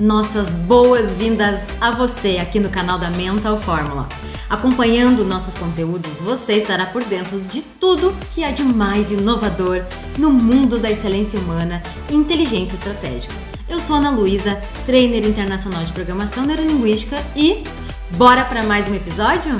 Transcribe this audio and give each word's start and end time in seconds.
Nossas 0.00 0.56
boas-vindas 0.56 1.68
a 1.78 1.90
você 1.90 2.38
aqui 2.38 2.58
no 2.58 2.70
canal 2.70 2.98
da 2.98 3.10
Mental 3.10 3.60
Fórmula. 3.60 4.08
Acompanhando 4.48 5.26
nossos 5.26 5.54
conteúdos, 5.54 6.22
você 6.22 6.54
estará 6.54 6.86
por 6.86 7.04
dentro 7.04 7.38
de 7.38 7.60
tudo 7.60 8.16
que 8.34 8.42
há 8.42 8.50
de 8.50 8.62
mais 8.62 9.12
inovador 9.12 9.84
no 10.16 10.30
mundo 10.30 10.78
da 10.78 10.90
excelência 10.90 11.38
humana 11.38 11.82
e 12.08 12.14
inteligência 12.14 12.76
estratégica. 12.76 13.34
Eu 13.68 13.78
sou 13.78 13.96
Ana 13.96 14.08
Luísa, 14.08 14.58
trainer 14.86 15.26
internacional 15.26 15.84
de 15.84 15.92
programação 15.92 16.46
neurolinguística 16.46 17.18
e 17.36 17.62
bora 18.16 18.46
para 18.46 18.62
mais 18.62 18.88
um 18.88 18.94
episódio? 18.94 19.54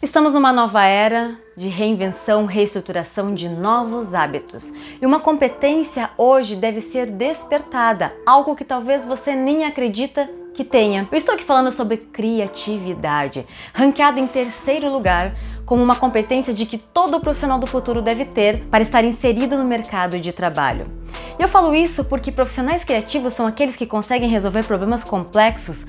Estamos 0.00 0.32
numa 0.32 0.50
nova 0.50 0.82
era 0.82 1.36
de 1.60 1.68
reinvenção, 1.68 2.46
reestruturação 2.46 3.34
de 3.34 3.46
novos 3.46 4.14
hábitos. 4.14 4.72
E 4.98 5.04
uma 5.04 5.20
competência 5.20 6.08
hoje 6.16 6.56
deve 6.56 6.80
ser 6.80 7.04
despertada, 7.04 8.16
algo 8.24 8.56
que 8.56 8.64
talvez 8.64 9.04
você 9.04 9.34
nem 9.34 9.66
acredita 9.66 10.24
que 10.54 10.64
tenha. 10.64 11.06
Eu 11.12 11.18
estou 11.18 11.34
aqui 11.34 11.44
falando 11.44 11.70
sobre 11.70 11.98
criatividade, 11.98 13.46
ranqueada 13.74 14.18
em 14.18 14.26
terceiro 14.26 14.90
lugar 14.90 15.34
como 15.66 15.82
uma 15.82 15.96
competência 15.96 16.54
de 16.54 16.64
que 16.64 16.78
todo 16.78 17.20
profissional 17.20 17.58
do 17.58 17.66
futuro 17.66 18.00
deve 18.00 18.24
ter 18.24 18.64
para 18.70 18.82
estar 18.82 19.04
inserido 19.04 19.54
no 19.58 19.64
mercado 19.64 20.18
de 20.18 20.32
trabalho. 20.32 20.90
Eu 21.38 21.46
falo 21.46 21.74
isso 21.74 22.06
porque 22.06 22.32
profissionais 22.32 22.84
criativos 22.84 23.34
são 23.34 23.46
aqueles 23.46 23.76
que 23.76 23.86
conseguem 23.86 24.30
resolver 24.30 24.64
problemas 24.64 25.04
complexos 25.04 25.86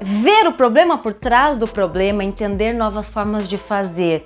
ver 0.00 0.46
o 0.46 0.52
problema 0.52 0.98
por 0.98 1.12
trás 1.12 1.58
do 1.58 1.66
problema, 1.66 2.22
entender 2.22 2.72
novas 2.72 3.10
formas 3.10 3.48
de 3.48 3.56
fazer, 3.56 4.24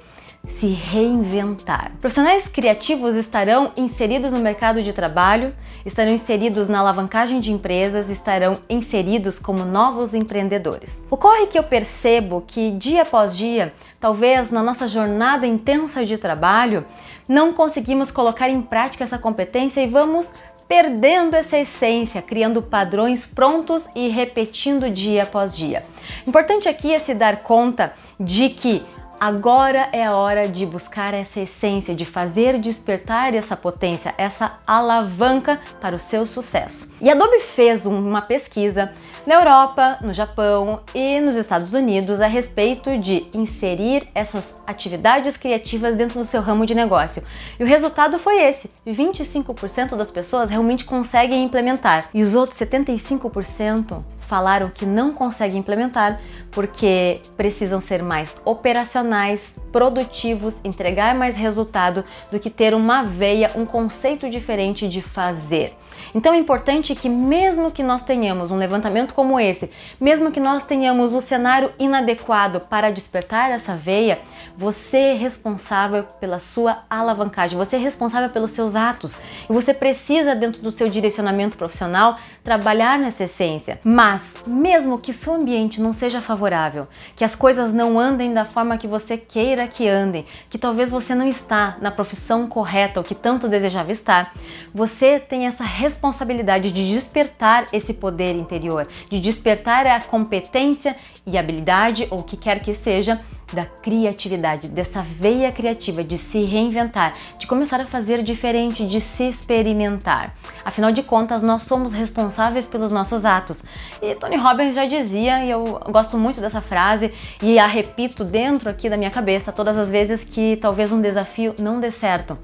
se 0.51 0.67
reinventar. 0.67 1.93
Profissionais 2.01 2.49
criativos 2.49 3.15
estarão 3.15 3.73
inseridos 3.77 4.33
no 4.33 4.41
mercado 4.41 4.83
de 4.83 4.93
trabalho, 4.93 5.55
estarão 5.87 6.13
inseridos 6.13 6.69
na 6.69 6.81
alavancagem 6.81 7.41
de 7.41 7.53
empresas, 7.53 8.11
estarão 8.11 8.59
inseridos 8.69 9.39
como 9.39 9.65
novos 9.65 10.13
empreendedores. 10.13 11.07
Ocorre 11.09 11.47
que 11.47 11.59
eu 11.59 11.63
percebo 11.63 12.43
que 12.47 12.73
dia 12.73 13.03
após 13.03 13.37
dia, 13.37 13.73
talvez 14.01 14.51
na 14.51 14.63
nossa 14.63 14.89
jornada 14.89 15.47
intensa 15.47 16.05
de 16.05 16.19
trabalho, 16.19 16.85
não 17.29 17.53
conseguimos 17.53 18.11
colocar 18.11 18.51
em 18.51 18.61
prática 18.61 19.05
essa 19.05 19.19
competência 19.19 19.81
e 19.81 19.87
vamos 19.87 20.35
perdendo 20.67 21.35
essa 21.35 21.59
essência, 21.59 22.23
criando 22.23 22.63
padrões 22.63 23.27
prontos 23.27 23.89
e 23.95 24.09
repetindo 24.09 24.91
dia 24.91 25.25
após 25.25 25.57
dia. 25.57 25.85
Importante 26.27 26.69
aqui 26.69 26.93
é 26.93 26.99
se 26.99 27.15
dar 27.15 27.43
conta 27.43 27.93
de 28.19 28.51
que 28.51 28.85
Agora 29.21 29.91
é 29.93 30.03
a 30.03 30.17
hora 30.17 30.49
de 30.49 30.65
buscar 30.65 31.13
essa 31.13 31.41
essência, 31.41 31.95
de 31.95 32.07
fazer 32.07 32.59
despertar 32.59 33.35
essa 33.35 33.55
potência, 33.55 34.15
essa 34.17 34.59
alavanca 34.67 35.61
para 35.79 35.95
o 35.95 35.99
seu 35.99 36.25
sucesso. 36.25 36.91
E 37.03 37.11
a 37.11 37.13
Adobe 37.13 37.39
fez 37.41 37.85
uma 37.85 38.23
pesquisa 38.23 38.95
na 39.27 39.35
Europa, 39.35 39.99
no 40.01 40.15
Japão 40.15 40.81
e 40.95 41.21
nos 41.21 41.35
Estados 41.35 41.75
Unidos 41.75 42.23
a 42.23 42.27
respeito 42.27 42.97
de 42.97 43.27
inserir 43.35 44.09
essas 44.15 44.57
atividades 44.67 45.37
criativas 45.37 45.97
dentro 45.97 46.19
do 46.19 46.25
seu 46.25 46.41
ramo 46.41 46.65
de 46.65 46.75
negócio. 46.75 47.23
E 47.59 47.63
o 47.63 47.67
resultado 47.67 48.19
foi 48.19 48.43
esse: 48.43 48.71
25% 48.87 49.97
das 49.97 50.11
pessoas 50.11 50.49
realmente 50.49 50.87
conseguem 50.87 51.45
implementar 51.45 52.09
e 52.15 52.23
os 52.23 52.35
outros 52.35 52.59
75% 52.59 54.03
falaram 54.31 54.71
que 54.71 54.87
não 54.87 55.13
conseguem 55.13 55.59
implementar 55.59 56.21
porque 56.53 57.21
precisam 57.37 57.81
ser 57.81 58.01
mais 58.01 58.41
operacionais, 58.45 59.61
produtivos, 59.73 60.61
entregar 60.63 61.17
mais 61.17 61.35
resultado 61.35 62.05
do 62.31 62.39
que 62.39 62.49
ter 62.49 62.73
uma 62.73 63.03
veia, 63.03 63.51
um 63.57 63.67
conceito 63.67 64.31
diferente 64.31 64.89
de 64.89 65.03
fazer. 65.03 65.77
Então 66.15 66.33
é 66.33 66.39
importante 66.39 66.95
que, 66.95 67.09
mesmo 67.09 67.73
que 67.73 67.83
nós 67.83 68.03
tenhamos 68.03 68.53
um 68.53 68.57
levantamento 68.57 69.15
como 69.15 69.39
esse, 69.39 69.71
mesmo 70.01 70.31
que 70.31 70.41
nós 70.41 70.65
tenhamos 70.65 71.13
o 71.13 71.21
cenário 71.21 71.73
inadequado 71.79 72.61
para 72.61 72.91
despertar 72.91 73.51
essa 73.51 73.75
veia, 73.75 74.21
você 74.57 74.99
é 74.99 75.15
responsável 75.15 76.05
pela 76.21 76.39
sua 76.39 76.85
alavancagem, 76.89 77.59
você 77.59 77.77
é 77.77 77.79
responsável 77.79 78.31
pelos 78.31 78.53
seus 78.53 78.77
atos 78.77 79.17
e 79.49 79.53
você 79.53 79.75
precisa, 79.75 80.35
dentro 80.35 80.63
do 80.63 80.71
seu 80.71 80.89
direcionamento 80.89 81.57
profissional, 81.57 82.17
trabalhar 82.45 82.99
nessa 82.99 83.25
essência. 83.25 83.81
Mas 83.83 84.20
mas, 84.21 84.37
mesmo 84.47 84.99
que 84.99 85.15
seu 85.15 85.35
ambiente 85.35 85.81
não 85.81 85.95
seja 85.95 86.21
favorável, 86.21 86.87
que 87.17 87.25
as 87.25 87.35
coisas 87.35 87.73
não 87.73 87.99
andem 87.99 88.33
da 88.33 88.45
forma 88.45 88.77
que 88.77 88.87
você 88.87 89.17
queira 89.17 89.67
que 89.67 89.89
andem, 89.89 90.27
que 90.51 90.59
talvez 90.59 90.91
você 90.91 91.15
não 91.15 91.27
está 91.27 91.79
na 91.81 91.91
profissão 91.91 92.47
correta 92.47 93.01
ou 93.01 93.05
que 93.05 93.15
tanto 93.15 93.49
desejava 93.49 93.91
estar, 93.91 94.33
você 94.75 95.19
tem 95.19 95.47
essa 95.47 95.65
responsabilidade 95.65 96.71
de 96.71 96.93
despertar 96.93 97.67
esse 97.73 97.95
poder 97.95 98.37
interior, 98.37 98.87
de 99.11 99.19
despertar 99.19 99.87
a 99.87 100.01
competência 100.03 100.95
e 101.27 101.39
habilidade 101.39 102.07
ou 102.11 102.21
o 102.21 102.23
que 102.23 102.37
quer 102.37 102.61
que 102.61 102.75
seja 102.75 103.21
da 103.53 103.65
criatividade, 103.65 104.69
dessa 104.69 105.03
veia 105.03 105.51
criativa 105.53 106.03
de 106.03 106.17
se 106.19 106.45
reinventar, 106.45 107.15
de 107.39 107.47
começar 107.47 107.81
a 107.81 107.85
fazer 107.85 108.23
diferente, 108.23 108.87
de 108.87 109.01
se 109.01 109.29
experimentar. 109.29 110.35
Afinal 110.65 110.93
de 110.93 111.03
contas, 111.03 111.43
nós 111.43 111.63
somos 111.63 111.93
responsáveis 111.93 112.67
pelos 112.67 112.93
nossos 112.93 113.25
atos. 113.25 113.63
E 114.01 114.15
Tony 114.15 114.37
Robbins 114.37 114.75
já 114.75 114.87
dizia, 114.87 115.45
e 115.45 115.51
eu 115.51 115.81
gosto 115.91 116.17
muito 116.17 116.41
dessa 116.41 116.61
frase 116.61 117.13
e 117.43 117.59
a 117.59 117.67
repito 117.67 118.25
dentro 118.25 118.71
aqui 118.71 118.89
da 118.89 118.97
minha 118.97 119.11
cabeça 119.11 119.53
todas 119.53 119.77
as 119.77 119.91
vezes 119.91 120.25
que 120.25 120.57
talvez 120.57 120.93
um 120.93 121.01
desafio 121.01 121.55
não 121.59 121.81
dê 121.81 121.91
certo. 121.91 122.39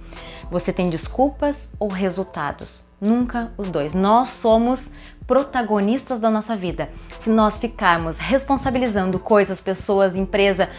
Você 0.50 0.72
tem 0.72 0.88
desculpas 0.88 1.70
ou 1.78 1.88
resultados? 1.88 2.84
Nunca 3.00 3.52
os 3.56 3.68
dois. 3.68 3.94
Nós 3.94 4.30
somos 4.30 4.92
protagonistas 5.26 6.20
da 6.20 6.30
nossa 6.30 6.56
vida. 6.56 6.88
Se 7.18 7.30
nós 7.30 7.58
ficarmos 7.58 8.18
responsabilizando 8.18 9.18
coisas, 9.18 9.60
pessoas, 9.60 10.16
empresa, 10.16 10.70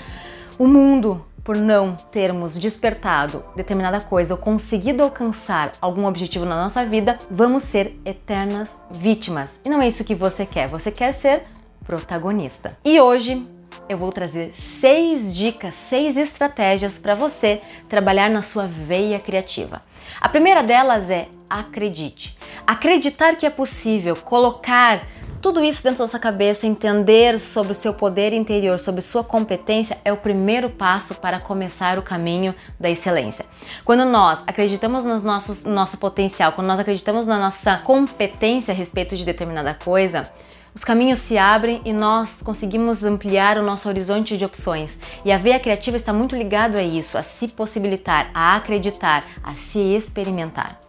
o 0.58 0.68
mundo 0.68 1.26
por 1.44 1.56
não 1.56 1.96
termos 2.12 2.58
despertado 2.58 3.44
determinada 3.56 4.02
coisa 4.02 4.34
ou 4.34 4.40
conseguido 4.40 5.02
alcançar 5.02 5.72
algum 5.80 6.06
objetivo 6.06 6.46
na 6.46 6.62
nossa 6.62 6.86
vida, 6.86 7.18
vamos 7.32 7.64
ser 7.64 7.98
eternas 8.04 8.78
vítimas. 8.92 9.62
E 9.64 9.70
não 9.70 9.82
é 9.82 9.88
isso 9.88 10.04
que 10.04 10.14
você 10.14 10.46
quer, 10.46 10.68
você 10.68 10.92
quer 10.92 11.14
ser 11.14 11.44
protagonista. 11.86 12.78
E 12.84 13.00
hoje 13.00 13.48
eu 13.90 13.98
vou 13.98 14.12
trazer 14.12 14.52
seis 14.52 15.34
dicas, 15.34 15.74
seis 15.74 16.18
estratégias 16.18 17.00
para 17.00 17.16
você 17.16 17.62
trabalhar 17.88 18.30
na 18.30 18.42
sua 18.42 18.66
veia 18.66 19.20
criativa. 19.20 19.80
A 20.20 20.28
primeira 20.28 20.62
delas 20.62 21.10
é 21.10 21.28
acredite. 21.50 22.38
Acreditar 22.66 23.36
que 23.36 23.46
é 23.46 23.50
possível 23.50 24.16
colocar 24.16 25.06
tudo 25.42 25.64
isso 25.64 25.84
dentro 25.84 26.00
da 26.00 26.08
sua 26.08 26.20
cabeça, 26.20 26.66
entender 26.66 27.40
sobre 27.40 27.72
o 27.72 27.76
seu 27.76 27.94
poder 27.94 28.34
interior, 28.34 28.80
sobre 28.80 29.02
sua 29.02 29.24
competência, 29.24 29.98
é 30.04 30.12
o 30.12 30.18
primeiro 30.18 30.70
passo 30.70 31.16
para 31.16 31.40
começar 31.40 31.98
o 31.98 32.02
caminho 32.02 32.54
da 32.80 32.90
excelência. 32.90 33.46
Quando 33.86 34.04
nós 34.04 34.44
acreditamos 34.48 35.06
no 35.06 35.20
nosso, 35.20 35.68
no 35.70 35.76
nosso 35.76 35.98
potencial, 36.00 36.52
quando 36.52 36.68
nós 36.68 36.80
acreditamos 36.80 37.28
na 37.28 37.38
nossa 37.38 37.78
competência 37.78 38.74
a 38.74 38.76
respeito 38.76 39.16
de 39.16 39.24
determinada 39.24 39.74
coisa, 39.74 40.30
os 40.74 40.84
caminhos 40.84 41.20
se 41.20 41.38
abrem 41.38 41.82
e 41.84 41.92
nós 41.92 42.42
conseguimos 42.42 43.04
ampliar 43.04 43.58
o 43.58 43.64
nosso 43.64 43.90
horizonte 43.90 44.38
de 44.38 44.46
opções. 44.46 45.00
E 45.26 45.32
a 45.32 45.38
veia 45.38 45.60
criativa 45.60 45.98
está 45.98 46.14
muito 46.14 46.36
ligado 46.36 46.78
a 46.78 46.84
isso, 46.84 47.18
a 47.18 47.24
se 47.24 47.48
possibilitar, 47.48 48.30
a 48.34 48.56
acreditar, 48.56 49.26
a 49.44 49.56
se 49.56 49.80
experimentar. 49.80 50.80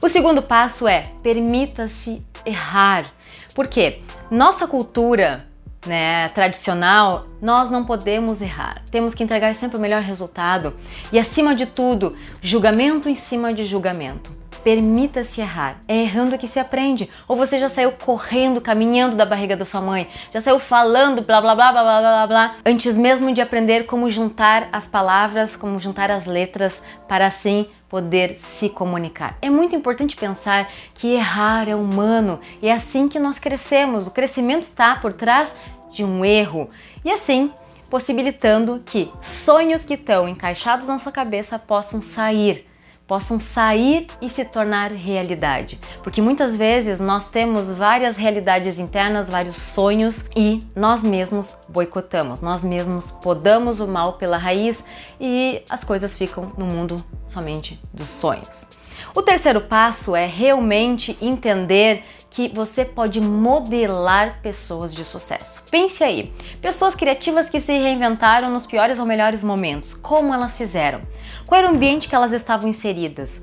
O 0.00 0.08
segundo 0.08 0.42
passo 0.42 0.86
é 0.86 1.04
permita-se 1.22 2.22
errar. 2.44 3.06
Porque 3.54 4.00
nossa 4.30 4.66
cultura 4.66 5.38
né, 5.86 6.28
tradicional, 6.30 7.26
nós 7.40 7.70
não 7.70 7.84
podemos 7.84 8.42
errar. 8.42 8.82
Temos 8.90 9.14
que 9.14 9.24
entregar 9.24 9.54
sempre 9.54 9.76
o 9.76 9.80
melhor 9.80 10.02
resultado 10.02 10.74
e, 11.10 11.18
acima 11.18 11.54
de 11.54 11.66
tudo, 11.66 12.16
julgamento 12.42 13.08
em 13.08 13.14
cima 13.14 13.52
de 13.54 13.64
julgamento. 13.64 14.39
Permita-se 14.62 15.40
errar. 15.40 15.78
É 15.88 15.96
errando 16.02 16.36
que 16.38 16.46
se 16.46 16.58
aprende. 16.58 17.08
Ou 17.26 17.36
você 17.36 17.58
já 17.58 17.68
saiu 17.68 17.92
correndo, 17.92 18.60
caminhando 18.60 19.16
da 19.16 19.24
barriga 19.24 19.56
da 19.56 19.64
sua 19.64 19.80
mãe, 19.80 20.08
já 20.32 20.40
saiu 20.40 20.58
falando 20.58 21.22
blá 21.22 21.40
blá 21.40 21.54
blá 21.54 21.72
blá 21.72 21.82
blá 21.82 22.00
blá 22.00 22.26
blá, 22.26 22.56
antes 22.64 22.96
mesmo 22.96 23.32
de 23.32 23.40
aprender 23.40 23.86
como 23.86 24.10
juntar 24.10 24.68
as 24.72 24.86
palavras, 24.86 25.56
como 25.56 25.80
juntar 25.80 26.10
as 26.10 26.26
letras 26.26 26.82
para 27.08 27.26
assim 27.26 27.66
poder 27.88 28.36
se 28.36 28.68
comunicar. 28.68 29.36
É 29.42 29.50
muito 29.50 29.74
importante 29.74 30.16
pensar 30.16 30.70
que 30.94 31.14
errar 31.14 31.68
é 31.68 31.74
humano 31.74 32.38
e 32.62 32.68
é 32.68 32.72
assim 32.72 33.08
que 33.08 33.18
nós 33.18 33.38
crescemos. 33.38 34.06
O 34.06 34.12
crescimento 34.12 34.62
está 34.62 34.96
por 34.96 35.12
trás 35.12 35.56
de 35.92 36.04
um 36.04 36.24
erro. 36.24 36.68
E 37.04 37.10
assim, 37.10 37.52
possibilitando 37.90 38.80
que 38.86 39.10
sonhos 39.20 39.84
que 39.84 39.94
estão 39.94 40.28
encaixados 40.28 40.86
na 40.86 40.98
sua 40.98 41.10
cabeça 41.10 41.58
possam 41.58 42.00
sair 42.00 42.69
possam 43.10 43.40
sair 43.40 44.06
e 44.22 44.30
se 44.30 44.44
tornar 44.44 44.92
realidade. 44.92 45.80
Porque 46.00 46.22
muitas 46.22 46.56
vezes 46.56 47.00
nós 47.00 47.26
temos 47.26 47.68
várias 47.72 48.16
realidades 48.16 48.78
internas, 48.78 49.28
vários 49.28 49.56
sonhos 49.56 50.26
e 50.36 50.60
nós 50.76 51.02
mesmos 51.02 51.56
boicotamos, 51.68 52.40
nós 52.40 52.62
mesmos 52.62 53.10
podamos 53.10 53.80
o 53.80 53.88
mal 53.88 54.12
pela 54.12 54.36
raiz 54.36 54.84
e 55.20 55.60
as 55.68 55.82
coisas 55.82 56.14
ficam 56.14 56.52
no 56.56 56.66
mundo 56.66 57.02
somente 57.26 57.82
dos 57.92 58.10
sonhos. 58.10 58.79
O 59.14 59.22
terceiro 59.22 59.60
passo 59.60 60.14
é 60.14 60.26
realmente 60.26 61.16
entender 61.20 62.02
que 62.30 62.48
você 62.48 62.84
pode 62.84 63.20
modelar 63.20 64.40
pessoas 64.40 64.94
de 64.94 65.04
sucesso. 65.04 65.64
Pense 65.70 66.04
aí, 66.04 66.32
pessoas 66.62 66.94
criativas 66.94 67.50
que 67.50 67.58
se 67.58 67.72
reinventaram 67.72 68.50
nos 68.50 68.66
piores 68.66 69.00
ou 69.00 69.04
melhores 69.04 69.42
momentos. 69.42 69.94
Como 69.94 70.32
elas 70.32 70.54
fizeram? 70.54 71.00
Qual 71.46 71.58
era 71.58 71.68
o 71.68 71.74
ambiente 71.74 72.08
que 72.08 72.14
elas 72.14 72.32
estavam 72.32 72.68
inseridas? 72.68 73.42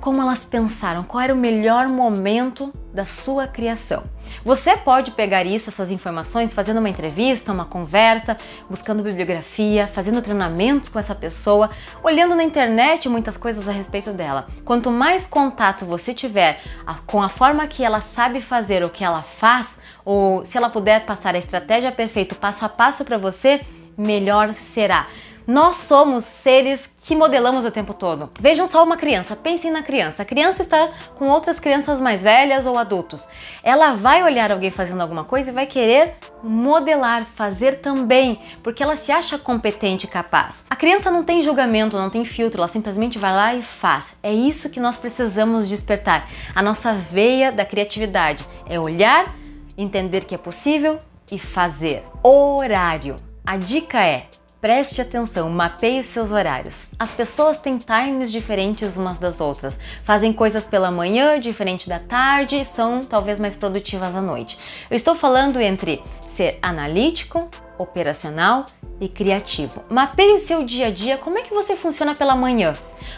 Como 0.00 0.20
elas 0.20 0.44
pensaram, 0.44 1.02
qual 1.02 1.22
era 1.22 1.34
o 1.34 1.36
melhor 1.36 1.88
momento 1.88 2.72
da 2.92 3.04
sua 3.04 3.46
criação. 3.46 4.04
Você 4.44 4.76
pode 4.76 5.10
pegar 5.10 5.44
isso, 5.44 5.68
essas 5.68 5.90
informações, 5.90 6.54
fazendo 6.54 6.78
uma 6.78 6.88
entrevista, 6.88 7.52
uma 7.52 7.64
conversa, 7.64 8.36
buscando 8.68 9.02
bibliografia, 9.02 9.86
fazendo 9.86 10.22
treinamentos 10.22 10.88
com 10.88 10.98
essa 10.98 11.14
pessoa, 11.14 11.70
olhando 12.02 12.34
na 12.34 12.42
internet 12.42 13.08
muitas 13.08 13.36
coisas 13.36 13.68
a 13.68 13.72
respeito 13.72 14.12
dela. 14.12 14.46
Quanto 14.64 14.90
mais 14.90 15.26
contato 15.26 15.84
você 15.84 16.14
tiver 16.14 16.60
com 17.06 17.22
a 17.22 17.28
forma 17.28 17.66
que 17.66 17.84
ela 17.84 18.00
sabe 18.00 18.40
fazer 18.40 18.82
o 18.82 18.90
que 18.90 19.04
ela 19.04 19.22
faz, 19.22 19.78
ou 20.04 20.44
se 20.44 20.56
ela 20.56 20.70
puder 20.70 21.04
passar 21.04 21.34
a 21.34 21.38
estratégia 21.38 21.92
perfeita 21.92 22.34
passo 22.34 22.64
a 22.64 22.68
passo 22.68 23.04
para 23.04 23.18
você, 23.18 23.60
melhor 23.96 24.54
será. 24.54 25.06
Nós 25.46 25.76
somos 25.76 26.24
seres 26.24 26.90
que 27.06 27.14
modelamos 27.14 27.64
o 27.64 27.70
tempo 27.70 27.94
todo. 27.94 28.28
Vejam 28.40 28.66
só 28.66 28.82
uma 28.82 28.96
criança, 28.96 29.36
pensem 29.36 29.70
na 29.70 29.80
criança. 29.80 30.22
A 30.22 30.26
criança 30.26 30.60
está 30.60 30.90
com 31.14 31.28
outras 31.28 31.60
crianças 31.60 32.00
mais 32.00 32.24
velhas 32.24 32.66
ou 32.66 32.76
adultos. 32.76 33.28
Ela 33.62 33.94
vai 33.94 34.24
olhar 34.24 34.50
alguém 34.50 34.72
fazendo 34.72 35.02
alguma 35.02 35.22
coisa 35.22 35.50
e 35.50 35.54
vai 35.54 35.64
querer 35.64 36.16
modelar, 36.42 37.24
fazer 37.24 37.80
também, 37.80 38.38
porque 38.64 38.82
ela 38.82 38.96
se 38.96 39.12
acha 39.12 39.38
competente 39.38 40.06
e 40.06 40.08
capaz. 40.08 40.64
A 40.68 40.74
criança 40.74 41.12
não 41.12 41.22
tem 41.22 41.40
julgamento, 41.40 41.96
não 41.96 42.10
tem 42.10 42.24
filtro, 42.24 42.60
ela 42.60 42.68
simplesmente 42.68 43.16
vai 43.16 43.32
lá 43.32 43.54
e 43.54 43.62
faz. 43.62 44.16
É 44.24 44.34
isso 44.34 44.68
que 44.68 44.80
nós 44.80 44.96
precisamos 44.96 45.68
despertar. 45.68 46.28
A 46.56 46.62
nossa 46.62 46.92
veia 46.92 47.52
da 47.52 47.64
criatividade 47.64 48.44
é 48.68 48.80
olhar, 48.80 49.32
entender 49.78 50.24
que 50.24 50.34
é 50.34 50.38
possível 50.38 50.98
e 51.30 51.38
fazer. 51.38 52.02
Horário. 52.20 53.14
A 53.46 53.56
dica 53.56 54.04
é 54.04 54.26
Preste 54.58 55.02
atenção, 55.02 55.50
mapeie 55.50 56.02
seus 56.02 56.30
horários. 56.30 56.88
As 56.98 57.12
pessoas 57.12 57.58
têm 57.58 57.76
times 57.76 58.32
diferentes 58.32 58.96
umas 58.96 59.18
das 59.18 59.38
outras, 59.38 59.78
fazem 60.02 60.32
coisas 60.32 60.66
pela 60.66 60.90
manhã, 60.90 61.38
diferente 61.38 61.90
da 61.90 61.98
tarde 61.98 62.56
e 62.56 62.64
são 62.64 63.04
talvez 63.04 63.38
mais 63.38 63.54
produtivas 63.54 64.16
à 64.16 64.22
noite. 64.22 64.58
Eu 64.88 64.96
estou 64.96 65.14
falando 65.14 65.60
entre 65.60 66.02
ser 66.26 66.56
analítico, 66.62 67.50
operacional 67.78 68.64
e 68.98 69.08
criativo. 69.08 69.82
Mapeie 69.90 70.32
o 70.32 70.38
seu 70.38 70.64
dia 70.64 70.86
a 70.86 70.90
dia, 70.90 71.18
como 71.18 71.38
é 71.38 71.42
que 71.42 71.52
você 71.52 71.76
funciona 71.76 72.14
pela 72.14 72.34
manhã? 72.34 72.74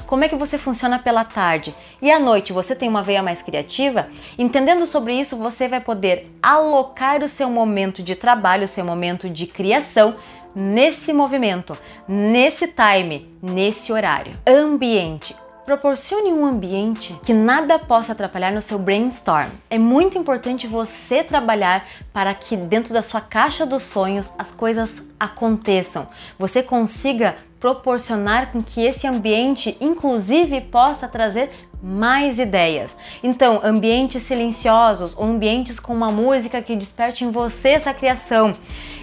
Como 0.07 0.25
é 0.25 0.29
que 0.29 0.35
você 0.35 0.59
funciona 0.59 0.99
pela 0.99 1.25
tarde? 1.25 1.75
E 2.03 2.11
à 2.11 2.19
noite 2.19 2.53
você 2.53 2.75
tem 2.75 2.89
uma 2.89 3.03
veia 3.03 3.23
mais 3.23 3.43
criativa? 3.43 4.09
Entendendo 4.37 4.85
sobre 4.87 5.15
isso, 5.15 5.37
você 5.37 5.69
vai 5.69 5.81
poder 5.81 6.29
alocar 6.43 7.23
o 7.23 7.29
seu 7.29 7.49
momento 7.49 8.03
de 8.03 8.17
trabalho, 8.17 8.65
o 8.65 8.69
seu 8.69 8.85
momento 8.85 9.31
de 9.31 9.47
criação 9.47 10.17
nesse 10.55 11.13
movimento, 11.13 11.77
nesse 12.07 12.69
time, 12.69 13.29
nesse 13.43 13.93
horário. 13.93 14.37
Ambiente. 14.47 15.35
Proporcione 15.65 16.33
um 16.33 16.47
ambiente 16.47 17.15
que 17.23 17.35
nada 17.35 17.79
possa 17.79 18.13
atrapalhar 18.13 18.51
no 18.51 18.63
seu 18.63 18.79
brainstorm. 18.79 19.51
É 19.69 19.77
muito 19.77 20.17
importante 20.17 20.67
você 20.67 21.23
trabalhar 21.23 21.87
para 22.11 22.33
que 22.33 22.57
dentro 22.57 22.95
da 22.95 23.03
sua 23.03 23.21
caixa 23.21 23.67
dos 23.67 23.83
sonhos 23.83 24.33
as 24.39 24.51
coisas 24.51 25.03
aconteçam. 25.21 26.07
Você 26.39 26.63
consiga 26.63 27.37
proporcionar 27.61 28.53
com 28.53 28.63
que 28.63 28.81
esse 28.81 29.07
ambiente, 29.07 29.77
inclusive, 29.81 30.61
possa 30.61 31.09
trazer 31.09 31.51
mais 31.83 32.39
ideias. 32.39 32.97
Então, 33.23 33.61
ambientes 33.63 34.23
silenciosos 34.23 35.17
ou 35.17 35.25
ambientes 35.25 35.81
com 35.81 35.93
uma 35.93 36.11
música 36.11 36.63
que 36.63 36.77
desperte 36.77 37.25
em 37.25 37.31
você 37.31 37.71
essa 37.71 37.95
criação 37.95 38.53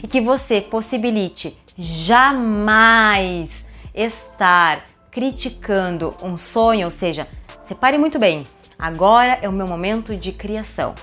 e 0.03 0.07
que 0.07 0.21
você 0.21 0.61
possibilite 0.61 1.57
jamais 1.77 3.67
estar 3.93 4.85
criticando 5.11 6.13
um 6.21 6.37
sonho, 6.37 6.85
ou 6.85 6.91
seja, 6.91 7.27
separe 7.61 7.97
muito 7.97 8.19
bem. 8.19 8.47
Agora 8.77 9.39
é 9.41 9.47
o 9.47 9.53
meu 9.53 9.67
momento 9.67 10.15
de 10.15 10.31
criação. 10.31 10.93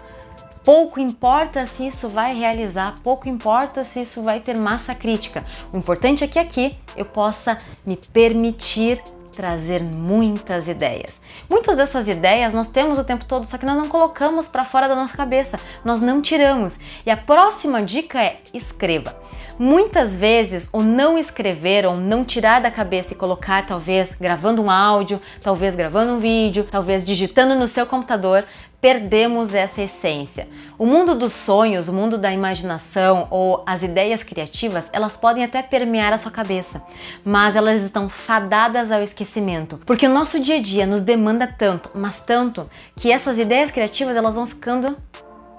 Pouco 0.64 1.00
importa 1.00 1.66
se 1.66 1.86
isso 1.86 2.08
vai 2.08 2.34
realizar, 2.34 2.94
pouco 3.02 3.28
importa 3.28 3.82
se 3.82 4.00
isso 4.00 4.22
vai 4.22 4.38
ter 4.38 4.56
massa 4.56 4.94
crítica. 4.94 5.44
O 5.72 5.76
importante 5.76 6.22
é 6.22 6.28
que 6.28 6.38
aqui 6.38 6.76
eu 6.96 7.04
possa 7.04 7.58
me 7.84 7.96
permitir 7.96 9.02
trazer 9.32 9.82
muitas 9.82 10.68
ideias. 10.68 11.20
Muitas 11.48 11.78
dessas 11.78 12.06
ideias 12.06 12.54
nós 12.54 12.68
temos 12.68 12.98
o 12.98 13.04
tempo 13.04 13.24
todo, 13.24 13.44
só 13.44 13.58
que 13.58 13.66
nós 13.66 13.76
não 13.76 13.88
colocamos 13.88 14.46
para 14.46 14.64
fora 14.64 14.86
da 14.86 14.94
nossa 14.94 15.16
cabeça, 15.16 15.58
nós 15.84 16.00
não 16.00 16.20
tiramos. 16.20 16.78
E 17.04 17.10
a 17.10 17.16
próxima 17.16 17.82
dica 17.82 18.22
é 18.22 18.36
escreva. 18.54 19.16
Muitas 19.58 20.16
vezes 20.16 20.68
o 20.72 20.82
não 20.82 21.18
escrever 21.18 21.86
ou 21.86 21.96
não 21.96 22.24
tirar 22.24 22.60
da 22.60 22.70
cabeça 22.70 23.14
e 23.14 23.16
colocar, 23.16 23.66
talvez 23.66 24.14
gravando 24.20 24.62
um 24.62 24.70
áudio, 24.70 25.20
talvez 25.40 25.74
gravando 25.74 26.12
um 26.14 26.18
vídeo, 26.18 26.66
talvez 26.70 27.04
digitando 27.04 27.54
no 27.54 27.66
seu 27.66 27.86
computador, 27.86 28.44
perdemos 28.82 29.54
essa 29.54 29.80
essência. 29.80 30.48
O 30.76 30.84
mundo 30.84 31.14
dos 31.14 31.32
sonhos, 31.32 31.86
o 31.86 31.92
mundo 31.92 32.18
da 32.18 32.32
imaginação 32.32 33.28
ou 33.30 33.62
as 33.64 33.84
ideias 33.84 34.24
criativas, 34.24 34.90
elas 34.92 35.16
podem 35.16 35.44
até 35.44 35.62
permear 35.62 36.12
a 36.12 36.18
sua 36.18 36.32
cabeça, 36.32 36.82
mas 37.24 37.54
elas 37.54 37.80
estão 37.80 38.08
fadadas 38.08 38.90
ao 38.90 39.00
esquecimento, 39.00 39.80
porque 39.86 40.06
o 40.06 40.12
nosso 40.12 40.40
dia 40.40 40.56
a 40.56 40.60
dia 40.60 40.84
nos 40.84 41.02
demanda 41.02 41.46
tanto, 41.46 41.90
mas 41.94 42.22
tanto, 42.22 42.68
que 42.96 43.12
essas 43.12 43.38
ideias 43.38 43.70
criativas 43.70 44.16
elas 44.16 44.34
vão 44.34 44.48
ficando 44.48 44.96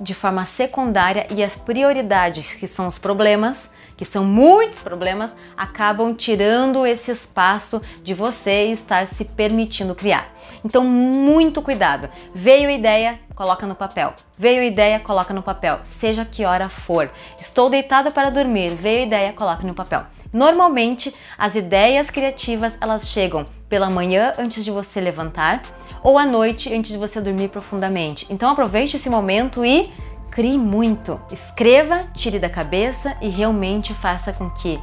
de 0.03 0.13
forma 0.13 0.43
secundária 0.45 1.25
e 1.31 1.41
as 1.41 1.55
prioridades, 1.55 2.53
que 2.53 2.67
são 2.67 2.85
os 2.85 2.99
problemas, 2.99 3.71
que 3.95 4.03
são 4.03 4.25
muitos 4.25 4.81
problemas, 4.81 5.33
acabam 5.57 6.13
tirando 6.13 6.85
esse 6.85 7.09
espaço 7.09 7.81
de 8.03 8.13
você 8.13 8.65
estar 8.65 9.07
se 9.07 9.25
permitindo 9.25 9.95
criar. 9.95 10.27
Então, 10.63 10.83
muito 10.83 11.61
cuidado. 11.61 12.09
Veio 12.35 12.67
a 12.67 12.73
ideia, 12.73 13.19
coloca 13.33 13.65
no 13.65 13.75
papel. 13.75 14.13
Veio 14.37 14.61
a 14.61 14.65
ideia, 14.65 14.99
coloca 14.99 15.33
no 15.33 15.41
papel, 15.41 15.79
seja 15.83 16.25
que 16.25 16.43
hora 16.43 16.69
for. 16.69 17.09
Estou 17.39 17.69
deitada 17.69 18.11
para 18.11 18.29
dormir, 18.29 18.75
veio 18.75 18.99
a 18.99 19.05
ideia, 19.05 19.33
coloca 19.33 19.65
no 19.65 19.73
papel. 19.73 20.01
Normalmente, 20.33 21.13
as 21.37 21.53
ideias 21.55 22.09
criativas, 22.09 22.77
elas 22.81 23.07
chegam 23.07 23.45
pela 23.69 23.89
manhã 23.89 24.33
antes 24.37 24.65
de 24.65 24.71
você 24.71 24.99
levantar 24.99 25.61
ou 26.03 26.17
à 26.17 26.25
noite 26.25 26.73
antes 26.73 26.91
de 26.91 26.97
você 26.97 27.21
dormir 27.21 27.49
profundamente. 27.49 28.25
Então 28.29 28.49
aproveite 28.49 28.95
esse 28.95 29.09
momento 29.09 29.63
e 29.63 29.89
crie 30.31 30.57
muito. 30.57 31.21
Escreva, 31.31 32.05
tire 32.13 32.39
da 32.39 32.49
cabeça 32.49 33.15
e 33.21 33.29
realmente 33.29 33.93
faça 33.93 34.33
com 34.33 34.49
que 34.49 34.79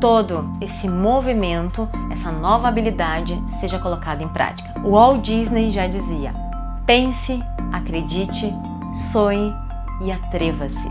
todo 0.00 0.56
esse 0.60 0.88
movimento, 0.88 1.88
essa 2.10 2.32
nova 2.32 2.68
habilidade 2.68 3.40
seja 3.50 3.78
colocada 3.78 4.22
em 4.22 4.28
prática. 4.28 4.80
O 4.82 4.92
Walt 4.92 5.22
Disney 5.22 5.70
já 5.70 5.86
dizia: 5.86 6.32
pense, 6.86 7.42
acredite, 7.72 8.52
sonhe 8.94 9.54
e 10.02 10.10
atreva-se. 10.10 10.88